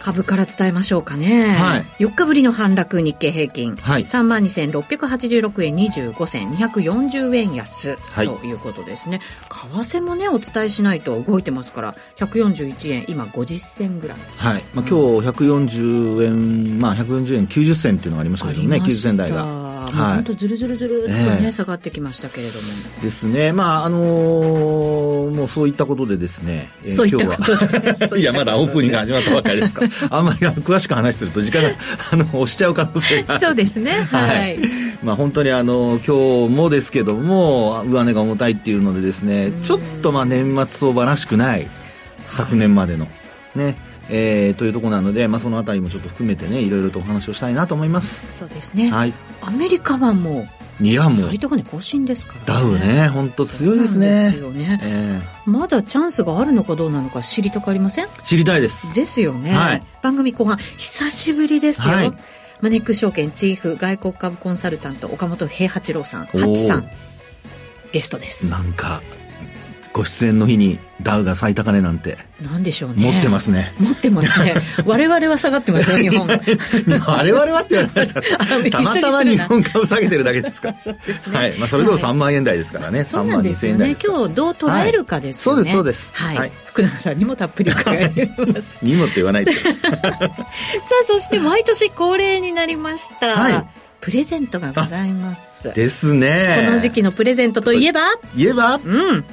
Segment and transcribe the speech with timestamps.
[0.00, 9.20] 株から伝えましょうかね、はい、4日ぶりの反落日経平均、はい、3万2686円25銭240円安、はい、ということですね。
[9.48, 14.18] 為替もねお伝えしないと動いてますから141円今50銭ぐらい。
[14.36, 14.94] はい、まあ、今日
[15.28, 22.66] 140円まあ140円90銭っていうのがありましたけどね90銭台がはい、本当ずるずるずるっとね、えー、下がってきましたけれども。
[23.02, 23.52] ですね。
[23.52, 29.82] まああのー、もうそういったことでですね、えー、そういったことで いやまだオープニング始まったばかりですか。
[29.82, 31.70] ら あんまり詳しく話すると時間が
[32.12, 33.38] あの押しちゃう可能性が。
[33.40, 34.06] そうですね。
[34.10, 34.58] はい、はい、
[35.02, 41.66] まあ本当にあの今日もですけども上値が重たいっていうのでですねちょっとまあ年末相場らしくない
[42.28, 43.08] 昨年までの
[43.54, 43.76] ね
[44.10, 48.36] えー、というところなので、まあ、そのあたりもちょっと含めてねいろいろとお話をしたいなと思います。
[48.36, 50.46] そうですね、はい、アメリカ版も
[50.80, 51.10] いやも。
[51.10, 53.08] う最高値更新ですから、ね、ダウね。
[53.08, 54.32] 本当強いですね。
[54.32, 58.08] ですよね、えー、まだチャンスがあるのかどうなのか知りたくありません？
[58.24, 58.94] 知りたいです。
[58.94, 62.12] ですよね、はい、番組後半久しぶりですよ、はい、
[62.62, 66.84] マネック証券チーフ外国株コンサルタント岡本平八郎さんハッチさん
[67.92, 69.02] ゲストですなんか
[70.00, 72.16] ご出演の日にダウが最高値なんて。
[72.40, 73.12] なんでしょうね。
[73.12, 73.70] 持ってますね。
[73.78, 74.54] 持ってますね。
[74.86, 76.26] 我々は下がってますよ日本。
[77.06, 78.06] 我々はって言われ
[78.70, 81.52] たまたま日本株下げてるだけですかそうですね、はい。
[81.58, 83.96] まあ、それでも3万円台ですからね、はい、3万2000円台ね。
[84.02, 88.76] 今日どう捉えるかですよね、はい、そうですそうです、はい、はい、福永さんにもたっぷり伺います。
[88.80, 90.30] にもって言わないでさあ
[91.08, 93.66] そして毎年恒例になりました、はい。
[94.00, 95.74] プレゼントがございます。
[95.74, 96.64] ですね。
[96.66, 98.00] この時期のプレゼントといえば？
[98.34, 98.76] 言えば？
[98.76, 99.24] うん。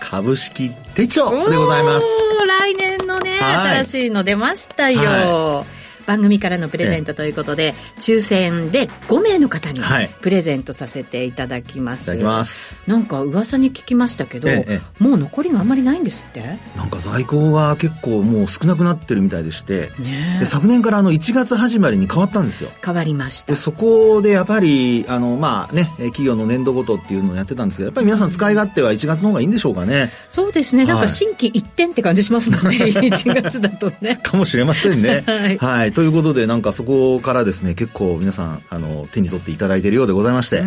[0.00, 2.06] 株式手帳でございます。
[2.46, 5.00] 来年のね、はい、新しいの出ましたよ。
[5.00, 5.75] はい
[6.06, 9.80] 番組からのプレゼントということで、抽選で5名の方に
[10.20, 12.10] プレゼントさせていただきます。
[12.10, 16.42] はい、ますなんか噂に聞きましたけど、ええ、もう残りがあんまりないんですって？
[16.76, 22.70] なんか在庫が結構もう少なくなってるみたいでして、ね、で昨年からあの1月始まりに変わったんですよ。
[22.84, 23.52] 変わりました。
[23.52, 30.10] でそこでやっぱりあのまあね企業の年度ごとっていうのをやってたんですけどやっぱり皆さん使い勝手は1月の方がいいんでしょうかね。
[30.28, 30.84] そうですね。
[30.84, 32.76] なんか新規一点って感じしますもんね。
[32.86, 34.20] 1月だとね。
[34.22, 35.24] かもしれませんね。
[35.26, 40.58] はい、はい、ということでなんかそこからですね結構皆さんあの手に取っていただいているようでございまして、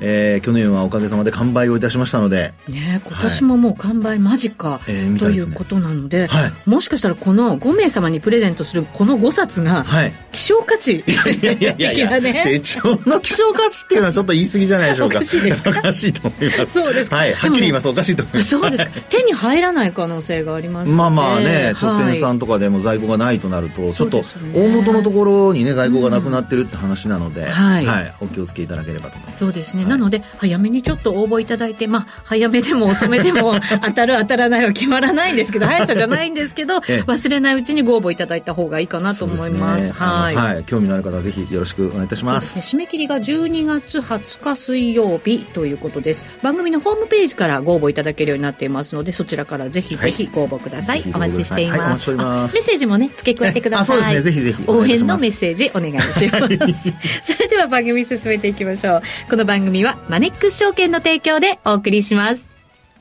[0.00, 9.84] えー、去年はおかげさまで完売をいたしましたので、ね、今年ももう完売間近、はい、ということなので、はい、もしかしたらこの5名様にプレゼントするこの5冊が、
[10.30, 10.98] 希少価値。
[10.98, 11.04] い
[11.42, 15.18] やいやいやいや、ね、手帳の希少価値っていうのはちょっと言い過ぎじゃないでしょうか。
[15.18, 15.70] おかしいですか？
[15.70, 16.66] おかしいと思います。
[16.66, 17.88] そうですはい、はっきり言います。
[17.88, 18.48] おかしいと思います。
[18.50, 24.22] そうです手に入らない可能性がありますまあまあね書店さんとかでも在庫がないとなると、ちょっと
[24.54, 29.38] 大元のところにね在庫がなくなってるって話なので、うん、はい、はい、お気をつけいただければと思います。
[29.38, 46.24] そうですね、はい、なので早めにちょっと応募いただいてまあ早めでも遅めでも 当たる当たらないは決まらないんですけど速さじゃないんですけど 忘れないうちにご応募いただいた方がいいかなと思います、ね、はい、はい、興味のある方はぜひよろしくお願いいたします、ね、締め切りが12月20日水曜日ということです。
[46.42, 56.92] 番組のホームページからご応募いただけるようになっていますのでそちらからぜひぜひご応募ください、はい、お待ちしています,、メッセージもね付け加えてください、ぜひぜひ応援のメッセージお願いします。
[57.34, 59.02] それでは番組進めていきましょう。
[59.30, 62.48] この番組はマネックス証券の提供でお送りします。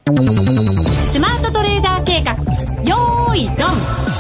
[0.06, 2.34] スマートトレーダー計画。
[2.84, 4.18] よーいドン。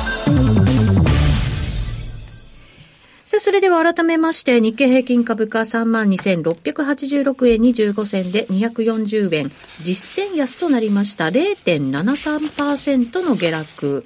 [3.27, 11.25] さあ、それでは改めまして、日経平均株価32,686円25銭で240円、実践安となりました。
[11.25, 14.05] 0.73%の下落。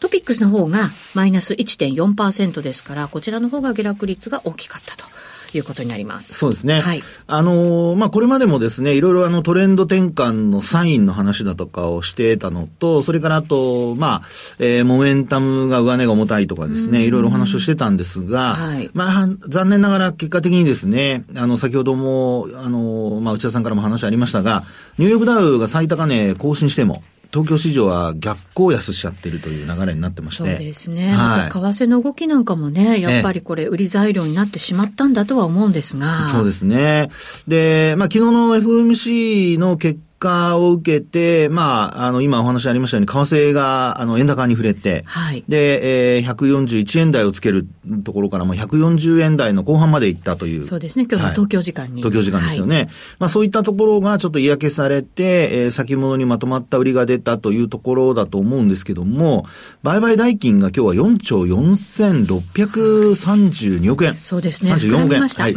[0.00, 5.16] トピックスの方がマイナス1.4%ですから、こちらの方が下落率が大きかったと。
[5.54, 6.34] いうことになります。
[6.34, 6.80] そうですね。
[6.80, 7.02] はい。
[7.26, 14.28] あのー、まあ、これまでもですね、いろいろあのトレンド転換のサインの話だとかをしてたのと、それからあと、まあ、
[14.58, 24.64] えー、モメンタムが上値が重たいとかですね、いろいろお話をしてたんですが、はい、まあ、残念ながら結果的にですね、あの、先ほども、あの、まあ、内田さんからも話ありましたが、
[24.98, 27.02] ニューヨークダウが最高値更新しても、
[27.36, 30.50] 東京市場は逆行安しちゃってるという流れになってまして。
[30.50, 31.12] そうですね。
[31.12, 36.30] はい、為替の動きなんかもね、やっぱりこれ売り材料になってしまったんだとは思うんですが。
[36.30, 37.10] そうですね。
[37.46, 45.44] で、まあ昨日の FMC の結果を受けて、まあ、あの、今お話ありましたように、為替が、あの、円高に触れて、はい。
[45.48, 47.66] で、えー、141円台をつける
[48.04, 50.66] ところから、もう140円台の後半まで行ったという。
[50.66, 52.02] そうですね、今日の東京時間に。
[52.02, 52.76] はい、東京時間ですよね。
[52.76, 59.46] はい、まあ、そういったところがちょっと嫌気されて、えー、先物にまとまった売りが出たというところだと思うんですけども、
[59.82, 64.14] 売買代金が今日は4兆4632億円。
[64.14, 64.72] そうですね。
[64.72, 65.28] 34億円。
[65.28, 65.54] はい。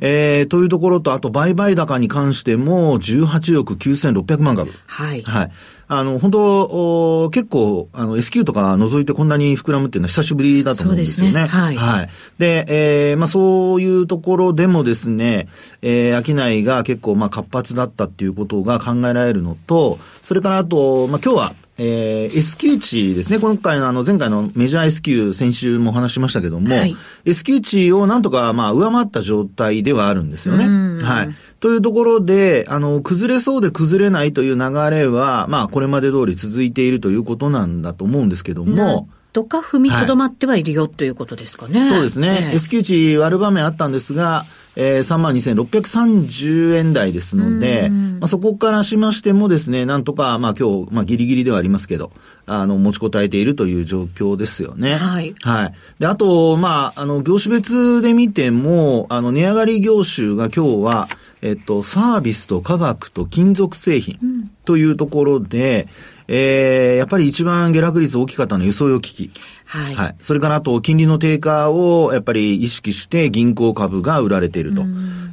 [0.00, 4.72] えー、というところと、あと売買高に関しても18億9600万株。
[4.86, 5.22] はい。
[5.22, 5.50] はい。
[5.86, 11.42] あの、本当結構、あの、S q とか除いてこんなに膨らむっていうのは久しぶりだと思うんですよね。
[11.42, 11.76] ねはい。
[11.76, 12.10] はい。
[12.38, 15.48] で、えー、まあそういうところでもですね、
[15.82, 23.40] えー、商いが結構、まあ活発だったっていうことが考えられるのと、それからあと、まあ今日は、えー、S q 値ですね。
[23.40, 31.02] 今回のあの前回のメジャー S q 先週も話しましたけども、はい、S q 値をなんとかまあ上回った状態ではあるんですよね。
[31.02, 31.34] はい。
[31.58, 41.82] というところで、あの、崩れそうで崩れないという流れは、まあこれまで通り続いているということなんだと思うんですけども、とか踏みとどまってはいるよ、はい、ということですかね。
[41.82, 42.50] そうですね。
[42.52, 44.44] えー、S q 値割る場面あったんですが、
[44.76, 52.12] えー、32,630円台ですので、まあ、そこからしましてもですね、なんとか、まあ今日、まあギリギリではありますけど、
[52.46, 54.96] あの、持ちこたえているという状況ですよね。
[54.96, 55.34] はい。
[55.42, 55.74] はい。
[55.98, 61.08] で、あと、まあ、あの、業種別で見ても、あの、値上がり業種が今日は、
[61.40, 65.88] えっと、サービスと科学と金属製品というところで、
[66.26, 69.30] うん、えー、やっぱり一番下落率大きかったのは輸送用機器。
[69.64, 69.94] はい。
[69.94, 70.16] はい。
[70.20, 74.82] それからあと、金利の低下をやっぱり意識して銀行株が売られていると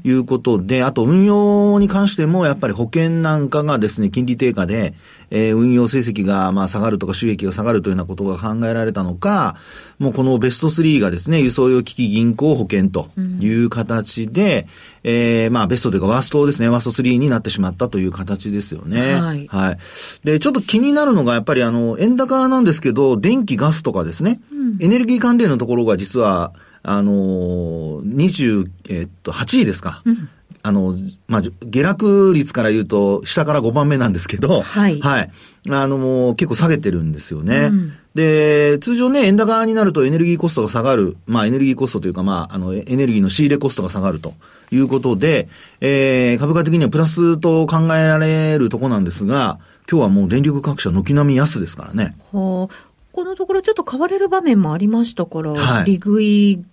[0.04, 4.94] いうことで、あと運用に関してもやっぱり保険なんかがですね、金利低下で、
[5.32, 9.56] えー、運用成績がまあ下がるとか収益が下がるというようなことが考えられたのか、
[9.98, 14.68] もうこのベスト3がですね、輸送用機器銀行保険という形で、
[15.04, 19.14] うん、えー、まあベストというかワーストですね、ワースト3になってしまったという形ですよね。
[19.16, 19.48] はい。
[19.48, 19.78] はい。
[20.26, 30.02] で、ちょっと気になるのがやっぱりあの、円高なんですけど、電気ガスとかですね、うん、エネルギー関連のところが実は、あのー、20、えっと、8位ですか。
[30.06, 30.30] うん
[30.64, 30.96] あの、
[31.28, 35.00] まあ、下落率から言うと、下から5番目なんですけど、はい。
[35.00, 35.32] はい。
[35.70, 37.70] あの、もう結構下げてるんですよね。
[37.72, 41.18] うん、で、通常ね、円高になるとエネルギーコストが下がる。
[41.26, 44.34] まあ、エネルギーコストというか、まあ、あの、エネルギーの仕入れコストが下がると
[44.72, 45.48] いうことで、
[45.80, 49.60] えー、株価的にはプラスと考えられるとこなんですが、
[49.90, 52.16] 今日はもう電力各社軒並み安ですからね。
[52.32, 52.92] はあ。
[53.12, 56.64] このところちょっと買われる場面もありましたから、はい、利食い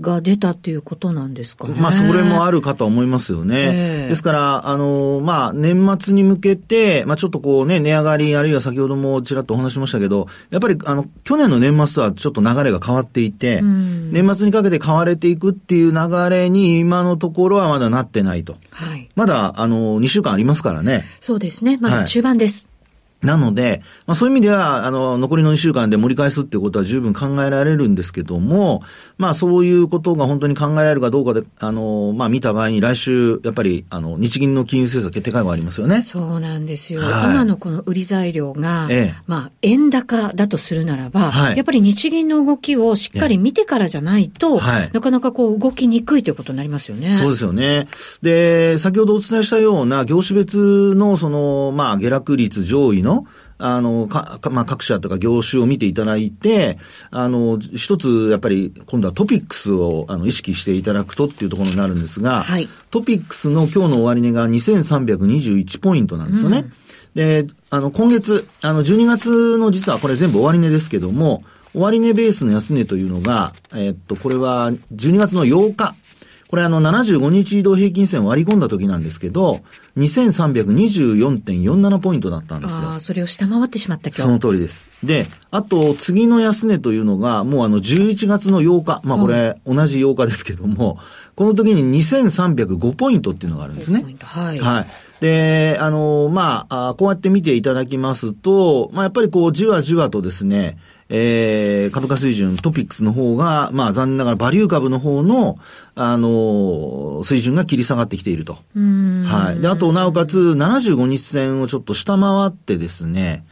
[0.00, 1.74] が出たっていうことなんですかね。
[1.78, 3.56] まあ、それもあるかと思いますよね。
[3.72, 18.56] えー、ですから、あの、まあ、年末に向けて、まあ、ちょっとこうね、値上がり、あるいは先ほどもちらっとお話しましたけど、やっぱり、あの、去年の年末はちょっと流れが変わっていて、年末にかけて買われていくっていう流れに、今のところはまだなってないと。
[18.70, 19.08] はい。
[19.16, 21.04] まだ、あの、2週間ありますからね。
[21.20, 21.76] そうですね。
[21.80, 22.66] まだ中盤です。
[22.66, 22.77] はい
[23.22, 28.82] なので、まあそういう意味では、あの、残りの2週間で盛り返すっていうことは十分考えられるんですけども、
[29.16, 36.02] まあそういうことが本当に考えられるかどうかで、あの、まあ見た場合に来週、やっぱり、あの、日銀の金融政策決定会合ありますよね。
[36.02, 37.00] そうなんですよ。
[37.02, 47.16] はい、今のこの売り材料が、ええ、まあ円高だとするならば、はい、やっぱり日銀の動きをしっかり見てからじゃないと、はい、なかなかこう動きにくいということになりますよね。
[47.16, 47.88] そうですよね。
[48.22, 53.07] で、先ほどお伝えしたような業種別のその、まあ下落率上位の、
[53.58, 56.78] あの、か、まあ、各社とか業種を見ていただいて、
[57.10, 66.66] あの、一つ、やっぱり、今度はトピックスを、あの、意識していただくとっていうところになるんですが、はい、トピックスの今日の終値が2321ポイントなんですよね。
[67.16, 71.42] うん、で、あの、今月、あの、12月の実はこれ全部終値ですけども、
[71.74, 75.94] 終値ベースの安値というのが、えっと、これは12月の8日、
[76.48, 79.60] これあの75日移動平均線を割り込んだ時なんですけど、
[79.98, 82.88] 2324.47ポイントだったんですよ。
[82.88, 84.22] ああ、それを下回ってしまった今日。
[84.22, 84.88] その通りです。
[85.04, 90.98] で、あと次の安値というのが、もうあの11月の8日、まあこれ同じ8日ですけども、
[91.36, 94.04] この時に2305ポイントっていうのがあるんですね。
[94.20, 94.58] はい。
[94.58, 94.86] はい。
[95.20, 100.78] で、あの、まあ、こうやって見ていただきますと、まあ、やっぱりこう、じわじわとですね、
[101.10, 105.58] えー、株価水準、トピックスの方が、まあ残念ながらバリュー株の方の、
[105.94, 108.58] あの、水準が切り下がってきていると。
[108.74, 109.60] はい。
[109.60, 113.44] で、あと、なおかつ、75日線をちょっと下回ってですね、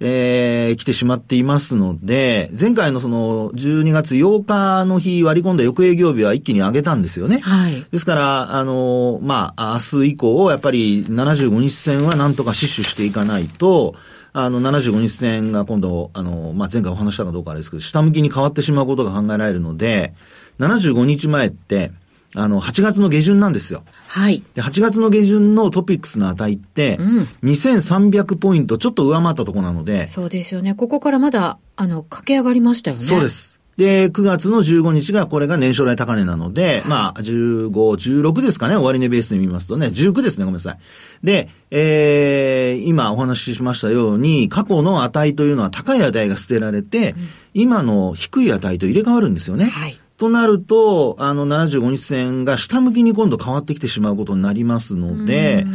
[0.00, 7.40] えー、来てしまっていますので、前回のその、12月8日の日割り込んだ翌営業日は一気に上げたんですよね。
[7.40, 7.84] はい。
[7.90, 13.96] ですから、あの、まあ、明日以降、やっぱり75日線はなんとか死守していかないと、
[14.34, 20.14] あの、75日線が今度、あの、まあ、前回お話したかどうかあれですけど、下向きに変わってしまうことが考えられるので、
[20.58, 21.92] 75日前って、
[22.34, 23.82] あの、8月の下旬なんですよ。
[24.06, 24.42] はい。
[24.54, 30.74] で、8月の下旬のトピックスの値って、うん2300ポイントちょっと上回ったところなので、そうですよね。
[30.74, 33.02] ここからまだ、あの、駆け上がりましたよね。
[33.02, 33.28] そうで。
[33.28, 33.61] す。
[33.76, 40.78] で、9月の15日がこれが年初来高値なので、まあ、15、16ですかね、終値ベースで見ますとね、19ですね、ごめんなさい。
[41.24, 47.14] で、えー、今お話ししましたように、過去の値というのは高い値が捨てられて、
[47.54, 49.66] 今の低い値と入れ替わるんですよね。
[49.66, 49.98] はい。
[50.18, 55.66] となると、あの、75日線が下向きに今度変わってきてしまうことになりますので、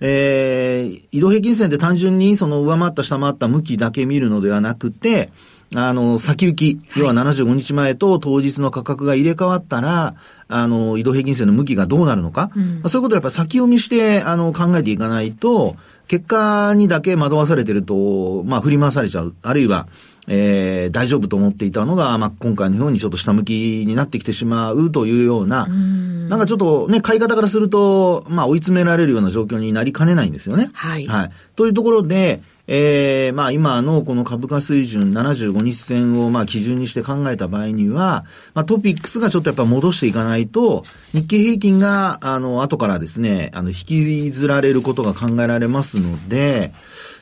[0.00, 5.30] えー、移動平均線で単純にその上回った下回った向きだけ見るのではなくて、
[5.74, 10.14] あの、先行き、要は75日前と当日の価格が入れ替わったら、
[10.48, 19.34] あの、移動平均線の向きがどうなるのか、うんそういうことをやっぱ先読みして、あの、考えていかないと、結果にだけ惑わされてると、まあ、振り回されちゃう。
[19.42, 19.88] あるいは、
[20.26, 30.70] えー、大丈夫と思っていたのが、まあ、今回のようにちょっと下向きになってきてしまうというような、んなんかちょっとね、買い方からすると、まあ、追い詰められるような状況になりかねないんですよね。
[30.72, 31.30] はいはい。
[31.56, 40.84] というところで、えー、まあ今のこの株価水準75日線をまあ基準にして考えた場合には、まあトピックスがちょっとやっぱ戻していかないと、
[41.14, 46.74] 日経平均があの後からですね、あの引きずられることが考えられますので、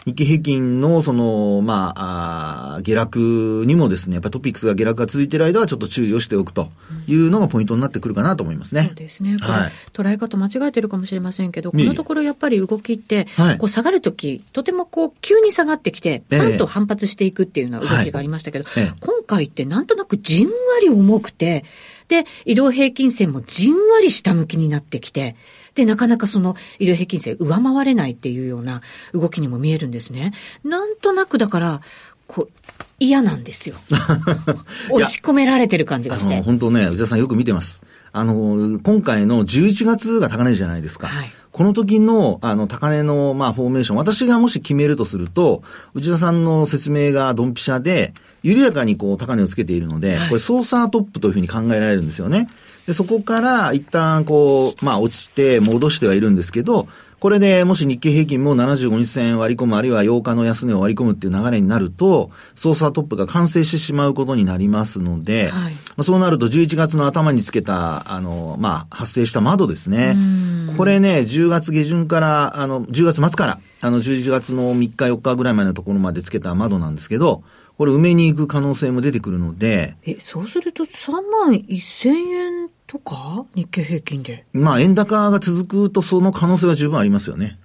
[0.07, 6.71] 日経平均のその、まあ、あー下落にもですね、やっぱトピックスが下落が続いている間はちょっと注意をしておくと
[7.09, 8.85] いうのがポイントになってくるかなと思いますね。
[8.87, 9.37] そうですね。
[9.41, 9.73] これ、はい。
[9.93, 13.59] 捉え方間違えてるかもしれませんけど、このところやっぱり動きって、はい。
[13.59, 16.39] こう下がるとき、とてもこう急に下がってきて、ええ。
[16.39, 18.93] パンと反発していくっていうような動きがありましたけど、ええ。
[19.01, 21.65] 今回ってなんとなくじんわり重くて、
[22.07, 25.35] で、移動平均線もじんわり下向きになってきて、
[25.76, 28.80] で、なかなかその移動平均線上回れないっていうような
[29.12, 30.33] 動きにも見えるんですね。
[30.64, 31.80] なんとなくだから、
[32.26, 32.52] こう、
[32.99, 33.76] 嫌なんですよ。
[34.90, 36.40] 押し込められてる感じがして。
[36.42, 37.83] 本当ね、内田さんよく見てます。
[38.12, 41.06] あの、今回の11月が高値じゃないですか。
[41.06, 45.62] はいこの時の、あの、高値の、まあ、フォーメーション、私がもし決めるとすると、
[45.95, 52.50] 内田さんの説明がドンピシャで、緩やかにこう、高値をつけているので、はいこれ、ソーサートップというふうに考えられるんですよね。
[52.87, 56.88] で、そこから、一旦、こう、まあ、落ちて、戻してはいるんですけど、
[57.19, 70.75] これでもし日経平均も75日線割り込む、あるいは8日の安値を割り込むっていう流れになると、ソーサートップが完成してしまうことになりますので、はいまあそうなると11月の頭につけた、あの、まあ、発生した窓ですねうん。
[70.76, 77.43] これね、10月下旬から、あの、10月末から、あの、11月の3日4日ぐらいまでのところまでつけた窓なんですけど、
[77.78, 83.45] これ埋めに行く可能性も出てくるので、え、そうすると3万1000円とか？
[83.55, 84.47] 日経平均で。
[84.52, 87.59] まあ、円高が続くとその可能性は十分ありますよね。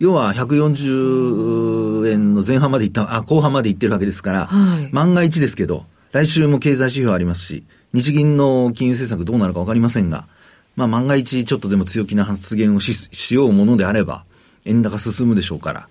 [0.00, 10.26] 要は140円の前半までいった、あ、後半までいってるわけですから、はい万が一ですけど、来週も経済指標ありますし、日銀の金融政策どうなるかわかりませんが、
[10.74, 14.24] まあ万が一ちょっとでも強気な発言をししようものであれば、
[14.64, 15.88] 円高進むでしょうから。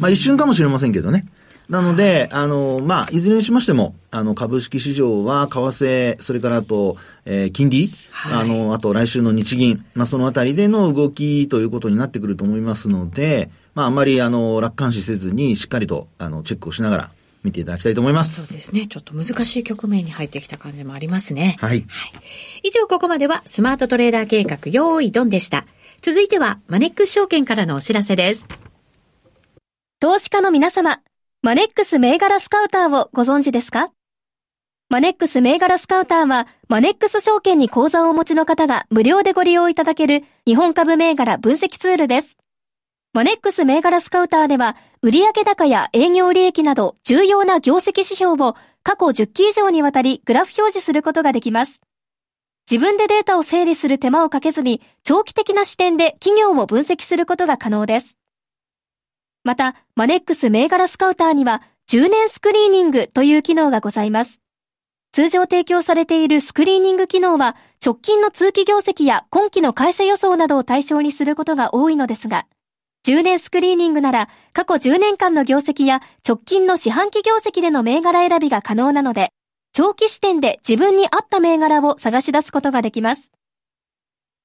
[0.00, 1.26] まあ一瞬かもしれませんけどね。
[1.68, 17.10] なので、あの、まあ、いずれにしましても、あの、株式市場は、為替、それからあと、えー金利、はいあの、あと来週の日銀、まあ、そのあたりでの動きということになってくると思いますので、まあ、あんまり、あの、楽観視せずに、しっかりと、あの、チェックをしながら、
[17.42, 18.24] 見ていただきたいと思いま。
[18.24, 18.86] そうですすね。
[18.86, 21.56] ちょっと難しい局面に入ってきた感じもありますね。
[21.60, 21.84] はい。
[22.62, 25.66] 以上、ここまではスマートトレーダー計画、用意ドンでした。
[26.02, 28.46] 続いては、マネックス証券からのお知らせです。
[30.00, 31.00] 投資家の皆様、
[31.44, 33.90] マネックス銘柄スカウターをご存知ですか？
[34.88, 42.36] マネックス銘柄スカウターは、マネックス証券に口座をお持ちの方が無料でご利用いただける日本株銘柄分析ツールです。
[43.12, 51.80] マネックス銘柄スカウターでは、売上高や営業利益など重要な業績指標を過去10期以上にわたりグラフ表示することができます。
[52.70, 58.16] 自分でデータを整理する手間をかけずに、長期的な視点で企業を分析することが可能です。
[59.44, 64.40] また、マネックス銘柄スカウターには、10年スクリーニングという機能がございます。
[65.12, 72.46] 通常提供されているスクリーニング機能は、直近の通期業績や今期の会社予想などを対象にすることが多いのですが、
[73.04, 79.30] 10年スクリーニングなら、過去10年間の業績や直近の四半期業績での銘柄選びが可能なので、
[79.72, 83.32] 長期視点で自分に合った銘柄を探し出すことができます。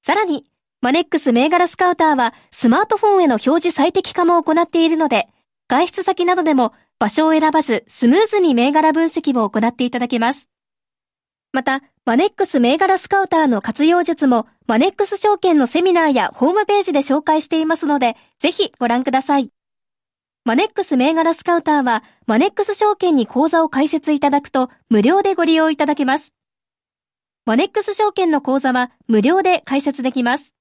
[0.03, 0.45] さらに、
[0.79, 5.27] マネックス銘柄スカウターはスマートフォンへの表示最適化も行っているので、
[5.67, 10.49] 外出先などでも場所を選ばずスムーズに銘柄分析を行っていただけます。
[11.51, 19.51] また、マネックス銘柄スカウターの活用術もマネックス証券のセミナーやホームページで紹介していますので、ぜひご覧ください。
[20.45, 26.33] マネックス銘柄スカウターは、マネックス証券に口座を開設いただくと無料でご利用いただけます。
[27.47, 30.56] マネックス証券の口座は無料で開設できます。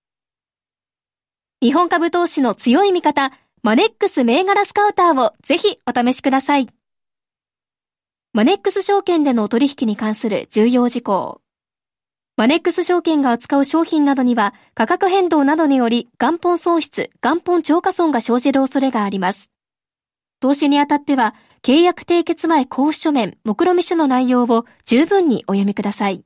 [1.62, 3.32] 日本株投資の強い味方、
[3.62, 6.68] マネックス銘柄スカウターをぜひお試しください。
[8.34, 11.40] マネックス証券での取引に関する重要事項。
[12.36, 19.48] マネックス証券が扱う商品などには価格変動などにより元本喪失、元本超過損が生じる恐れがあります。
[20.40, 26.22] 投資にあたっては契約締結前交付書面、目論見書の内容を十分にお読みください。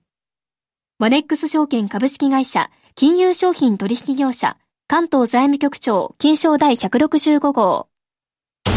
[0.98, 4.56] マネックス証券株式会社、金融商品取引業者、
[4.90, 7.86] 関東財務局長、金賞第165号。
[8.64, 8.72] ザ・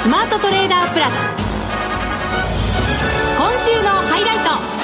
[0.00, 1.14] スマートトレーダープラス。
[3.38, 4.81] 今週のハイライト。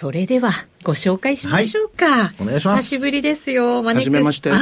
[0.00, 0.52] それでは、
[0.84, 2.06] ご紹介しましょうか。
[2.06, 2.82] はい、お願いします。
[2.84, 4.10] 久しぶりですよ、マネックス。
[4.10, 4.52] めまして。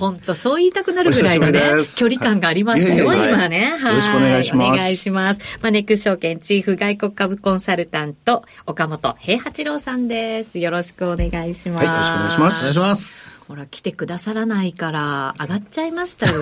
[0.00, 1.60] 本当そう言いたくなるぐらいのね、
[1.98, 3.76] 距離感がありましたよ、はい、今ね。
[3.78, 3.90] はい。
[3.90, 4.66] よろしくお願いします。
[4.66, 5.40] お願いします。
[5.60, 10.58] マネックス証券チーフ外国株コンサルタント、岡本平八郎さんです。
[10.58, 11.86] よろしくお願いします。
[11.86, 12.78] はい、よろしくお願いします。
[12.78, 13.44] お願いします。
[13.46, 16.40] ほら、来てくださらないから、上がっちゃいましたよ。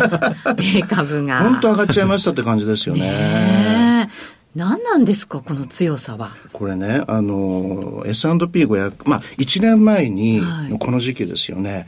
[0.56, 1.40] 米株が。
[1.40, 3.02] 本当上がっちゃいましたって感じですよね。
[3.02, 4.10] ね
[4.54, 6.32] 何なんですか、この強さは？
[6.52, 10.42] これね、あの、S&P500、まあ、1年前に、
[10.78, 11.72] この時期ですよね。
[11.72, 11.86] はい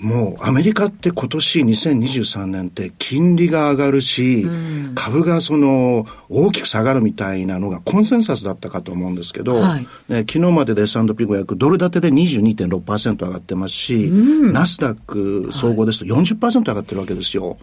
[0.00, 4.50] もうアメリカって今年2023年って金利が上がるし、う
[4.90, 17.56] ん、株がその大きく下がるみたいなのがコンセンサスだったかと思うんですけど、はい、ね、昨日までで S&P500 ドル建てで22.6%上がってますし、うん、ナスダック総合ですと40%上がってるわけですよ。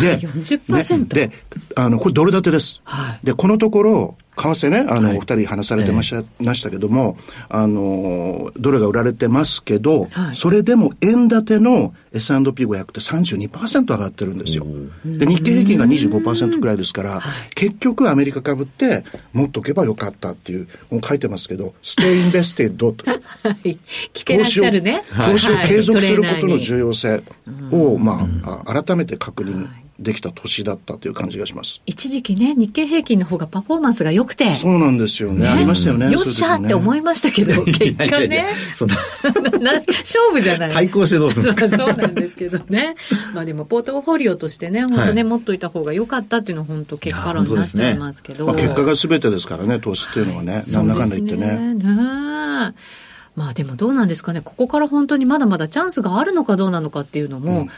[0.00, 0.98] で、40%?
[0.98, 1.30] ね、で、
[1.76, 2.82] あの、これドル建てです。
[2.84, 7.16] はい、で、このところ、為替ね、あの、はい、お二人話されてました,、ましたけども、
[7.48, 14.66] あの、ドルが売られてますけど、はい、それでも円建ての S&P500 って32%上がってるんですよ。
[15.04, 17.22] で、日経平均が25%くらいですから、
[17.54, 22.92] 結局アメリカ株って持っとけばよかったっていう、もう書いてますけど、 stay invested。
[22.92, 23.04] と。
[23.10, 23.16] は
[23.64, 23.78] い、
[24.24, 27.22] 投資を、ね、投資を継続することの重要性
[27.70, 29.66] を、まあ、改めて確認。
[29.98, 31.82] できた年だったという感じがします。
[31.86, 34.54] 一時期ね、日経平均の方がパフォーマンスが良くて。
[34.54, 35.40] そうなんですよね。
[35.40, 36.10] ねありましたよね。
[36.10, 38.46] よっしゃって思いましたけど、 結果ね。
[38.76, 40.72] 勝負じゃない。
[40.72, 41.76] 対抗してどうするんですか？
[41.76, 42.96] そうなんですけどね。
[43.32, 48.46] まあでも、ポートフォリオとしてね、本当ね、持っといた方が良かったっていうのは本当結果論になっちゃいますけど。
[48.46, 50.62] まあ、結果が全てですからね、投資っていうのはね。
[50.72, 51.74] なんだかんだ言ってね。
[51.74, 52.74] ね
[53.36, 57.68] まあでもどうなんですかね、ここから本当にまだまだチャンスがあるのかどうなのかっていうのも、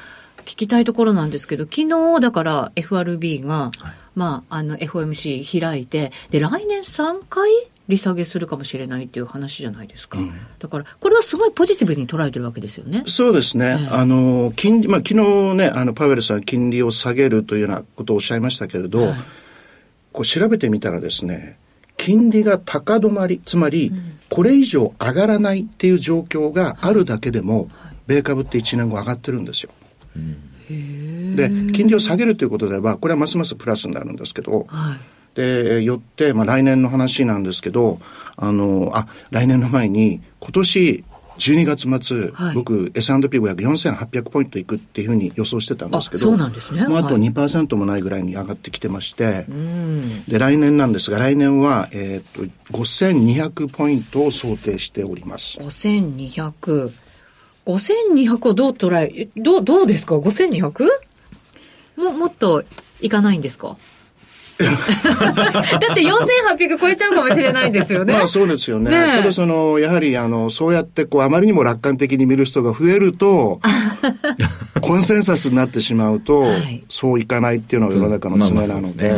[0.48, 3.70] 聞きたいところなんですけど、昨日だから FRB が、はい、
[4.14, 7.50] まあ、あの FOMC 開いて、で、来年3回
[7.86, 10.18] 利下げするかもしれないっていう話じゃないですか。
[10.18, 13.02] うん、だから、これはすごいポジティブに捉えてるわけですよね。
[13.06, 13.78] そうですね。
[13.78, 19.20] えー、あの、金利、まあ、昨日ね、あの、パウエルさん金利を下げるというようなことをおっしゃいましたけれど、はい、
[20.12, 21.58] こう調べてみたらですね、
[21.98, 23.92] 金利が高止まり、つまり、
[24.30, 27.68] これ以上上がらないっていう状況があるだけでも、
[28.06, 29.70] 米株って1年後上がってるんですよ。
[30.68, 34.98] で金利を下げるということではこれはますますプラスになるんですけど、はい、
[35.34, 38.00] でよって、まあ、来年の話なんですけど
[38.36, 41.04] あのあ来年の前に今年
[41.38, 55.58] 12月末、はい、僕 S&P5004800 ポイントいくっていうふうに予想してたんですけどそうなんですね、まあ、あと2%もないぐらいに上がってきてまして、はい、で来年なんですが来年は、えー、っと5200ポイントを想定しております。
[55.60, 56.92] 5200
[57.68, 60.88] 5200をどう捉え、どう、どうですか ?5200?
[61.96, 62.64] も、もっと
[63.02, 63.76] いかないんですか？
[64.58, 68.12] だって4800超えちゃうかもしれないんですよね。
[68.12, 68.90] まあそうですよね。
[68.90, 73.60] ねただその、やはりあの、そうやってこう、あまりにも楽観的に見る人が増えると、
[74.82, 79.12] コンセンサスになってしまうと、はい、そういかないっていうのが世の中の常なので、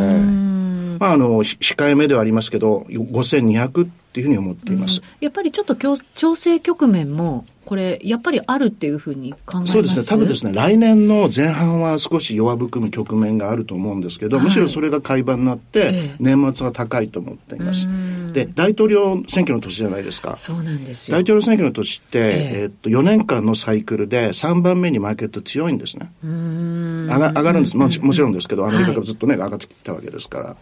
[0.99, 5.01] まああの、控えめではありますけど、5200っていうふうに思っています。
[5.21, 5.75] やっぱりちょっと
[6.15, 9.73] 調整局面もこれ、やっぱりあるっていうふうに考えます？
[9.75, 17.87] そうですね、多分ですね、来年の前半は少し弱含む局面があると思うんですけど、はい、むしろそれが買い場になって、年末は高いと思っています。
[18.33, 20.35] で、大統領選挙の年じゃないですか。
[20.35, 21.17] そうなんですよ。
[21.17, 22.23] 大統領選挙の年って、え
[22.63, 26.11] えー、っと、4年間のサイクルで3番目にマーケット強いんですね。
[26.25, 27.77] 上が上がるんです。
[27.77, 30.57] ももちろんですけど、アメリカからずっとね、はい、上がってきたわけですから。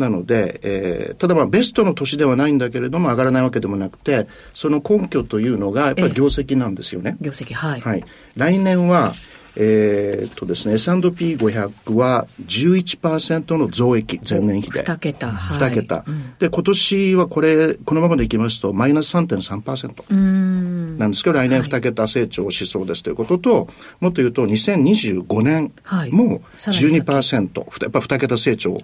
[0.00, 7.16] なので、えー、ただまあベストの年ではないんだけれども上がらないわけでもなくて、その根拠というのがやっぱり業績なんですよね。
[7.20, 7.80] 業績、はい。
[7.80, 8.04] はい。
[8.34, 9.14] 来年は、
[9.56, 14.82] えー、っとですね、S&P500 は11%の増益、前年比で。
[14.82, 15.28] 2桁。
[15.30, 16.04] はい、2桁。
[16.06, 20.04] うん、で、今年はこれ、このままでいきますと、マイナス3.3%。
[20.08, 23.68] うんなんですけど、来年2桁成長しそうですということと、
[24.00, 28.76] もっと言うと2025年はいもさらに先12%、ふたやっぱ2桁成長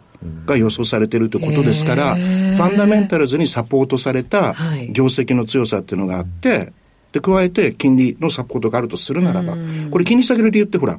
[0.46, 6.72] が予想されているということですから、ファンダメンタルズにサポートされたはい業績の強さっていうのがあって、
[7.16, 9.56] で、加えて金利のサポートがあるとするならば、
[9.90, 10.98] これ金利下げる理由ってほら、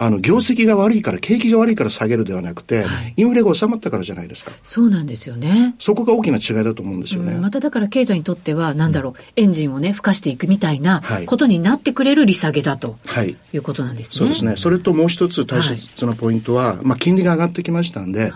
[0.00, 4.52] あの、業績が悪いから、景気が悪いから下げるではなくて、インフレが収まったからじゃないですか。
[4.62, 5.74] そうなんですよね。
[5.80, 7.32] そこが大きな違いだと思うんですよね。
[7.34, 13.34] うんまただから経済にとっては、なんだろう、エンジンをね、吹かしていくみたいなはいことになってくれる利下げだとはい。
[13.52, 14.18] いうことなんですね。
[14.18, 14.54] そうですね。
[14.56, 18.32] それともう一つ大切なポイントは、まあ、金利が上がってきましたんで、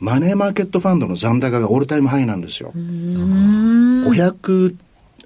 [0.00, 2.72] マネーマーケットファンドの残高がオールタイムハイなんですよ。
[2.74, 4.74] 500、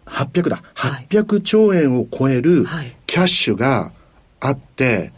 [0.06, 0.62] 800だ。
[0.74, 3.92] はい800兆円を超えるはいキャッシュが
[4.40, 5.12] あって、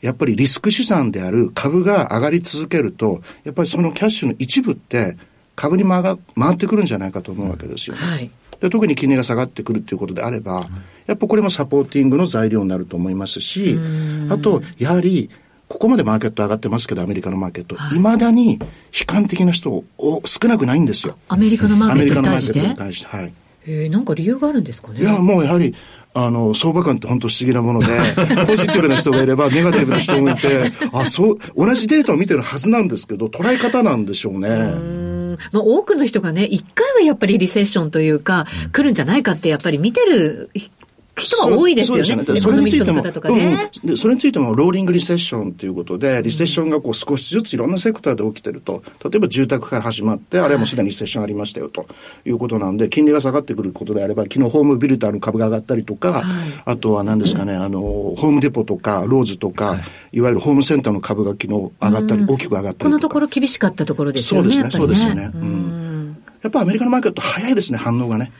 [0.00, 5.16] やっぱりリスク資産である株が上がり続けると、やっぱりそのキャッシュの一部って
[5.54, 8.02] 株に回が回ってくるんじゃないかと思うわけですよね。
[8.02, 8.30] はい。
[8.60, 10.64] で特に金利が下がってくるということであれば、
[11.06, 13.78] やっぱこれもサポーティングの材料になると思いますし、
[14.30, 15.28] あと、やはり、
[15.68, 18.58] ここまでマーケット上がってますけど、アメリカのマーケット、いまだに
[18.98, 21.18] 悲観的な人お少なくないんですよ。
[21.28, 22.58] アメリカのマアメリカーケットに対して？
[22.58, 22.86] のマーケットに。
[22.86, 23.06] 対して。
[23.08, 23.32] はい。
[23.66, 25.00] えー、なんか理由があるんですかね？
[25.00, 25.74] いや、もうやはり、
[26.14, 27.86] あの、相場感って本当不思議なもので、
[28.46, 34.48] ポジティブな人がいれば、ネガティブな人もいて、あ、そう、同じデータを見てるはずなんですけど、捉え方なんでしょうね。
[34.48, 40.48] うんまあ、多くの人がね、一回はやっぱりリセッションというか、来るんじゃないかってやっぱり見てる
[41.16, 42.04] 人は多いですよね。
[42.04, 43.34] そうエコノミストの方とかね。
[43.34, 51.86] うんうんでそれについてもローリングリセッションということで、リセッションがこう少しずついろんなセクターで起きてると、例えば住宅から始まって、あれはもうすでにリセッションありましたよと
[52.24, 56.22] いうことなんで、金利が下がってくることであれば、昨日ホームビルダーの株が上がったりとか、
[56.64, 59.78] あとは何ですかね、あの、ホームデポとか、ローズとか、
[60.12, 62.84] い、わゆるホームセンターの株が昨日上がったり、大きく上がったりとか。
[62.84, 64.50] このところ厳しかったところですよね。
[64.50, 65.30] そうですね、やっぱりそうですよね。
[65.34, 66.16] うん。
[66.42, 68.32] やっぱアメリカのマーケット早いですね、反応がね。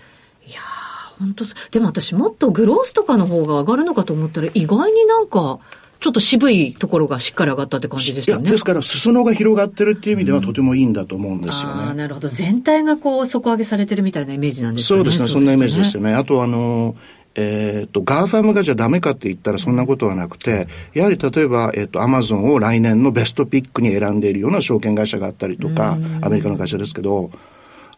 [1.19, 5.59] 本当そうでも私もっとグロースとかの方が上がるのかと思ったら意外になんか
[6.01, 8.51] ちょっと渋いところがしっかり上がったって感じでしいや、たね。
[8.51, 11.85] ですから、裾野が広がってるっていう意味ではとてもいいんだと思うんですよね。
[11.85, 12.29] ああ、なるほど。
[12.29, 14.99] 全体がこう底上げされてるみたいなイメージなんですかね。
[14.99, 16.11] そうですね、そんなイメージですよね。
[16.11, 16.17] ね。
[16.17, 16.97] あとあの、
[17.35, 27.31] えっ、と、 GAFAM がじゃダメかって言ったらそんなことはなくて、やはり例えば、えっ、と、アマゾンを来年の best pick に選んでいるような証券会社があったりとか、アメリカの会社ですけど、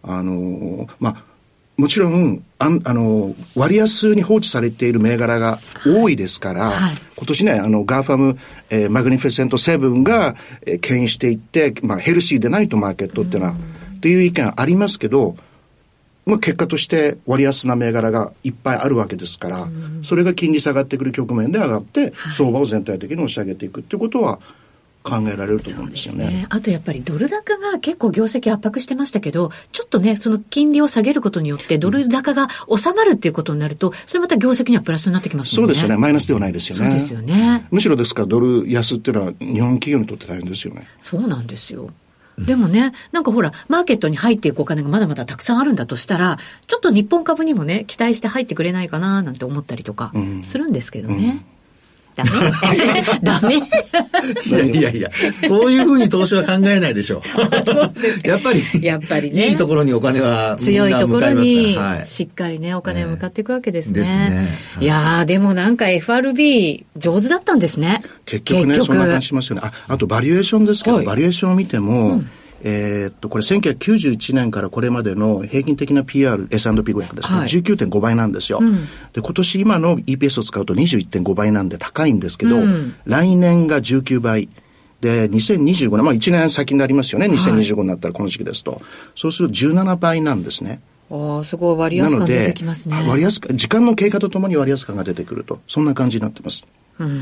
[0.02, 1.24] あの、まあ、
[1.78, 6.98] もちろん、あんあの、割安に放置されている銘柄が多いですから、はい。
[7.16, 8.38] 今年ね、あの、 GAFAM、
[8.68, 10.34] えー Magnificent 7が、
[10.66, 15.36] えー牽引していって、まあ、ヘルシーでないとマーケットっていうのは、っていう意見ありますけど、
[16.26, 19.68] まあ、結果として割安な銘柄がいっぱいあるわけですから、
[20.02, 24.40] それが金利下がってくる局面で上がって、相場を全体的に押し上げていくっていうことは
[25.02, 26.46] 考えられると思うんですよね。
[26.50, 35.54] あとやっぱりドル高が結構業績圧迫してましたけど、ちょっとね、その金利を下げることによってドル高が収まるっていうことになると、それまた業績にはプラスになってきますもね。
[35.56, 35.96] そうんですよね。
[35.96, 36.84] マイナスではないですよね。
[36.84, 37.66] そうですよね。
[37.70, 40.86] むしろですからドル安っていうのは日本企業にとって大変ですよね。
[41.00, 41.90] そうなんですよ。
[42.38, 51.44] でもね、なんかほら、マーケットに入っていくお金がまだまだたくさんあるんだとしたら、ちょっと日本株にもね、期待して入ってくれないかななんて思ったりとかうんするんですけどね。
[52.14, 52.30] ダメ？
[53.22, 53.56] ダメ？
[54.46, 57.22] いやいやいや、そういうふうに投資は考えないでしょ
[58.24, 58.28] う。
[58.28, 59.48] やっぱり、やっぱりね。
[59.48, 64.00] いいところにお金は、強いところにしっかりね、お金を向かっていくわけですね。
[64.00, 64.48] ですね。
[64.76, 68.00] はいいやー、でもなんか FRB 上手だったんですね。
[68.24, 69.62] 結局ね、そんな感じしますよね。
[69.64, 71.06] あ、あとバリエーションですけど、はい。
[71.06, 72.22] バリエーションを見ても、
[72.62, 78.60] えーっと、これ1991年からこれまでの平均的な PR、S&P500 ですね、はい19.5倍なんですよ、
[79.12, 84.48] で、今年今の EPS を使うと21.5倍なんで高いんですけど、うん来年が19倍。
[85.00, 88.82] で、2025年、まあ1年先になりますよね、2025になったらこの時期ですと。
[89.14, 90.80] そうすると17倍なんですね。
[91.10, 92.96] ああ、すごい割安感出てきますね。
[92.96, 95.60] あ割安感、時間の経過とともに割安感が出てくると。
[95.68, 96.66] そんな感じになってます。
[96.98, 97.20] うん。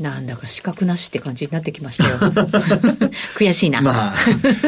[0.00, 2.16] なんだか資格なしって感じになってきましたよ。
[3.36, 3.82] 悔しいな。
[3.82, 4.14] まあ、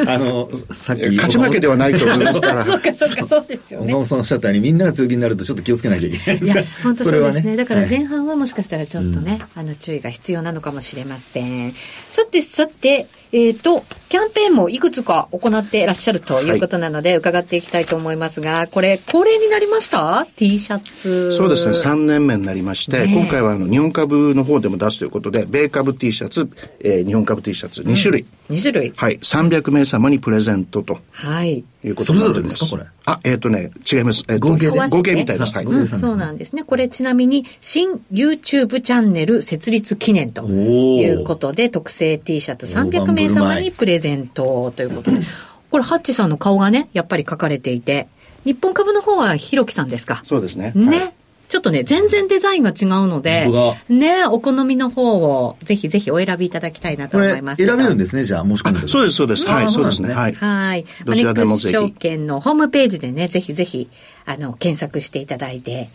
[0.06, 1.08] あの、さっき。
[1.16, 2.64] 勝ち負けではないと思いますから。
[2.66, 3.94] そうか、そうか、そうですよね。
[3.94, 7.50] 岡本さんおっしゃったように、みんなが強気になるとちょっと気をつけなきゃいけないですいや、本当そうですね。
[7.52, 11.72] はだからはい前半はもしかしたらちょっとね、あの、注意が必要なのかもしれません。
[12.10, 21.32] さて、さて、えっ、と、キャンペーンもいくつか行っていらっしゃるということなので、伺っていきたいと思いますが、これ、恒例になりました ?T シャツ。
[21.32, 28.92] そうですね、3年目になりまして、ねえ今回はあの日本株の方でも出すということで、米株 T シャツ、えー日本株 T シャツ2種類、2種類。
[28.96, 31.64] はい、300名様にプレゼントとはい。
[31.84, 32.58] いうことになっております。
[32.58, 34.24] それぞれですかあ、えっ、とね、違います。
[34.28, 35.54] えーと合計で合計みたいです。
[35.56, 35.64] はい。
[35.64, 36.62] うん、そうなんですね。
[36.64, 45.20] これちなみに、新 YouTube チャンネル設立記念ということで、特製 T シャツ300名様にプレゼントということで。
[45.70, 48.06] これ、ハッチさんの顔がね、やっぱり書かれていて、
[48.44, 50.20] 日本株の方はひろきさんですか？
[50.22, 50.72] そうですね。
[50.74, 50.86] ね。
[50.98, 51.12] はい
[51.52, 57.62] ちょっとね、全然デザインが違うので本、ね、お好みの方をぜひぜひお選びいただきたいなと思います。
[57.62, 58.88] 選べるんですね、じゃあ申し込むと。
[58.88, 59.46] そうです、そうです。
[59.46, 60.14] はい、そうですね。
[60.14, 60.32] はい。
[60.32, 60.86] はい。
[61.04, 63.90] どちらでもぜひマネックス証券のホームページでね、ぜひぜひ、
[64.24, 65.90] あの、検索していただいて、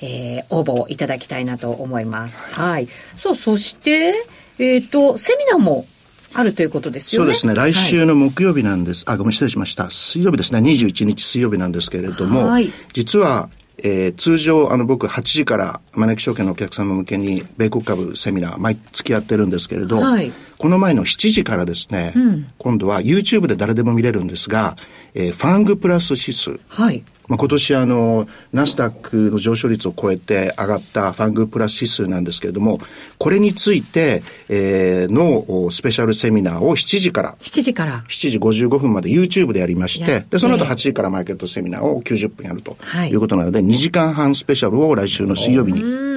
[0.00, 2.42] えー、応募いただきたいなと思います。
[2.44, 2.88] はい。
[3.18, 4.14] そう、そして、
[4.58, 5.84] えっ、と、セミナーも
[6.32, 7.26] あるということですよね。
[7.26, 7.54] そうですね。
[7.54, 9.04] 来週の木曜日なんです。
[9.06, 9.90] あ、ごめん、失礼しました。
[9.90, 10.60] 水曜日ですね。
[10.60, 20.32] 21日水曜日なんですけれども、はい実は、えー通常、あの、僕、8時から、招き証券のお客様向けに、米国株セミナー、毎月やってるんですけれど、はい。
[20.58, 22.46] この前の7時からですね、ん。
[22.58, 24.76] 今度は YouTube で誰でも見れるんですが、
[25.14, 27.02] えーファングプラス指数、はい。
[27.28, 32.80] まあ、今年あの、ナスダックの上昇率を超えて上がったファングプラス指数なんですけれども、
[33.18, 38.04] これについて、えーのおスペシャルセミナーを7時から、7時から。
[38.08, 46.11] 7時55分まで YouTube でやりましてて、で、その後8時からマーケットセミナーを90分やるとはいいうことなので、2時間半スペシャルを来週の水曜日に。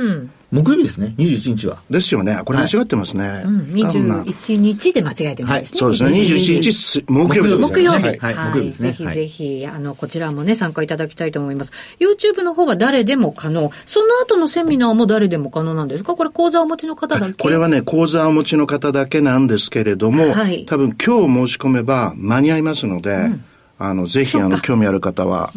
[0.56, 0.64] うん。
[0.64, 1.80] 木曜日ですね、21日は。
[1.90, 2.40] ですよね。
[2.46, 3.44] これ間違ってますね。
[3.46, 3.82] うん。
[3.82, 5.80] 多分な21日で間違えてないですね。
[5.80, 6.12] そうですね。
[6.12, 8.08] 21日す木曜日でござ木曜日。
[8.18, 11.72] はい木曜日ですねぜひぜひ、あの、こちらもね、参加いただきたいと思います。
[12.00, 13.72] YouTube の方は誰でも可能。
[13.86, 16.16] その後のセミナーも誰でも可能なんですか？
[16.16, 17.34] これ講座をお持ちの方だけ？
[17.34, 23.32] これはね、講座をお持ちの方だけなんですけれども、はい多分今日申し込めば間に合いますので、
[23.78, 25.52] あの、ぜひあの、興味ある方は、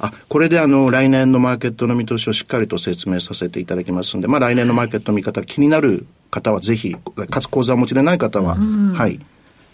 [0.00, 6.94] あ、これであの、来年のマーケットの見通しをしっかりと説明させていただきますんで、まあ来年のマーケットの見方気になる方はぜひ、
[7.30, 9.20] かつ講座をお持ちでない方は、はい、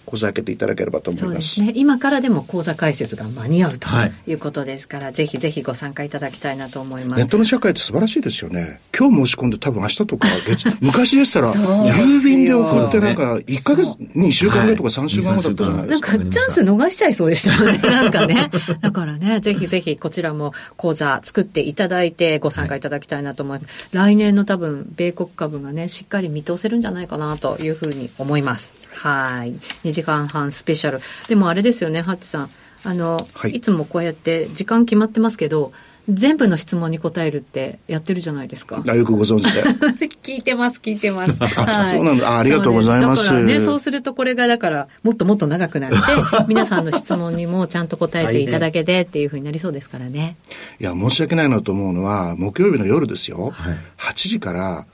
[0.05, 1.31] 講座開けていただければと思いうま。
[1.33, 1.73] そですすね。
[1.75, 7.19] 今からでも講座解説が間に合うとはいいうことですから、ぜひぜひご参加いただきたいなと思います。
[7.19, 8.81] ネットの社会って素晴らしいですよね。
[8.97, 16.13] 今日申し込んで多分明日とか月、 昔でしたら、郵便で送ってなんそか、1ヶ月、2週間後とか3週間後だったじゃないですか。
[16.17, 17.79] なんかチャンス逃しちゃいそうでしたもんね。
[17.85, 18.51] なんかね。
[18.81, 23.75] だからね、ぜひぜひこちらも講座作っていただいてご参加いただきたいなと思います。
[23.93, 28.75] 来年の多分、米国株がね、しっかり見通せるんじゃないかなというふうに思います。
[28.93, 29.55] はい。
[29.95, 31.01] 2時間半スペシャル。
[31.29, 32.51] でもあれですよね、ハッチさん。
[32.83, 35.73] あの、はいいつもこうやって時間決まってますけど、
[36.11, 38.83] 全部の質問に答えるってやってるじゃないですか。
[38.87, 39.63] あよくご存知で。
[40.23, 41.39] 聞いてます、聞いてます。
[41.41, 45.97] あ そうなんだあありがとうございますそうですだからね、そうするとこれがだから、もっともっと長くなって、
[46.47, 50.37] 皆さんの質問にもちゃんと答えていただけてっていうふうになりそうですからね。
[50.79, 53.53] いや、申し訳ないなと思うのは、木曜日の夜ですよ。
[53.55, 54.85] はい8時から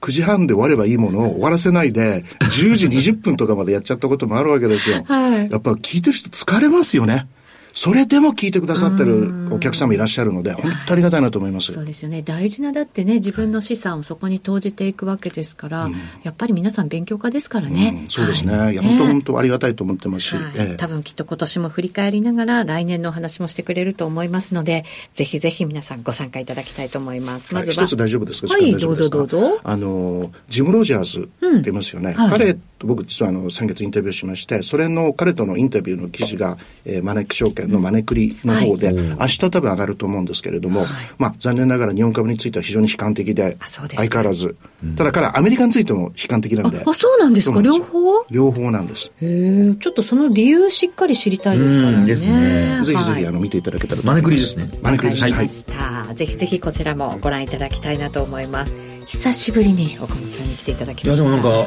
[0.00, 5.04] 9時半で終わればいいものを終わらせないで、10時20分とかまでやっちゃったこともあるわけですよ。
[5.06, 7.26] はいやっぱ聞いてる人疲れますよね。
[7.72, 11.72] それでも聞いてくださってるお客様いらっしゃるので、本当ありがたいなと思います。
[11.72, 12.22] そうですよね。
[12.22, 15.88] 大事なだってね、自分の資産をそこに投じていくわけですから、
[16.22, 18.00] やっぱり皆さん勉強家ですからね。
[18.02, 18.56] うんそうですね。
[18.56, 27.54] はいいや、本当本当ありがたいと思ってますし、はいええ多分きっと今年も振り返りながら来年のお話もしてくれると思いますので、ぜひぜひ皆さんご参加いただきたいと思います。
[27.54, 27.84] まずは。
[27.84, 28.52] 一つ大丈夫ですか？
[28.52, 32.14] はいどうぞどうぞあの、ジム・ロジャーズって言いますよね。
[32.14, 40.86] はい彼と僕実はあの、先月インタビューしまして、それの彼とのインタビューの記事が、えーマネック証券のマネクリの方で、明日多分上がると思うんですけれども、
[41.18, 44.56] まあ残念ながら日本株については非常に悲観的で、相変わらず。
[44.96, 46.82] ただ彼はアメリカについても悲観的なんで。
[46.86, 47.60] あ、そうなんですか？
[47.60, 48.24] 両方？
[48.30, 49.12] 両方なんです。
[49.20, 51.96] へえ、ちょっとその理由しっかり知りたいですからね。
[51.96, 54.30] うんですねぜひぜひ、はいあの、見ていただけたらとマネク。
[54.30, 54.70] リですね。
[54.82, 55.24] マネクリです。
[55.70, 56.14] はい。
[56.14, 58.89] ぜひぜひこちらもご覧いただきたいなと思います。
[59.06, 61.24] 久しぶりに岡本さんに来ていただきいや、ました。
[61.24, 61.64] でもなん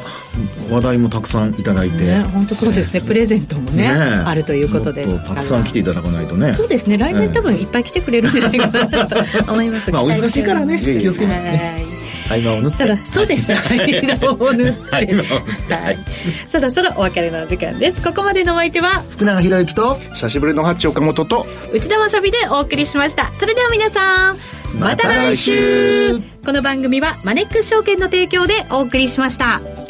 [0.70, 2.04] 話題もたくさんいただいて。
[2.04, 3.00] ね、本当そうですね。
[3.00, 5.10] プレゼントもね、あるということです。
[5.10, 6.54] もっとたくさん来ていただかないとね。
[6.54, 6.98] そうですね。
[6.98, 9.90] 来年多分いっぱい来てくれるんじゃないかなと思います。
[9.92, 11.94] まあお忙しいからね気をつけてねはい
[12.30, 13.58] 合間を縫ってそうですね。
[14.18, 14.90] 間を縫って。
[14.90, 15.98] はいはい。
[16.46, 18.02] そろそろお別れの時間です。
[18.02, 23.30] ここまでのお相手は、福永博之と、久しぶりのハッチ岡本と、内田まさびでお送りしました。
[23.38, 24.38] それでは皆さん、
[24.78, 29.83] また来週この番組はマネックス証券の提供でお送りしました。